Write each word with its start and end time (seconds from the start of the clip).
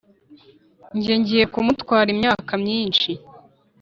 'njye 0.95 1.13
ngiye 1.19 1.43
kumutwara 1.53 2.07
imyaka 2.15 2.51
myinshi 2.63 3.11